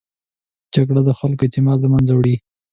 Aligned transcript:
جګړه 0.73 1.01
د 1.07 1.09
خلکو 1.19 1.41
اعتماد 1.45 1.77
له 1.81 1.89
منځه 1.93 2.13
وړي 2.15 2.35